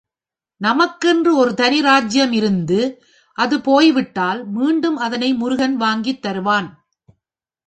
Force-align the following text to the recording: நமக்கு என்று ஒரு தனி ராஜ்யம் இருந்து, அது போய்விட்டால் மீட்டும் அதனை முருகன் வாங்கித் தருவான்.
நமக்கு 0.57 1.09
என்று 1.09 1.37
ஒரு 1.37 1.53
தனி 1.53 1.81
ராஜ்யம் 1.81 2.31
இருந்து, 2.31 3.03
அது 3.33 3.61
போய்விட்டால் 3.61 4.47
மீட்டும் 4.47 4.97
அதனை 4.97 5.33
முருகன் 5.33 5.75
வாங்கித் 5.75 6.21
தருவான். 6.21 6.89